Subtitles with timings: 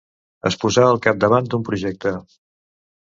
[0.49, 2.15] Es posà al capdavant d'un projecte.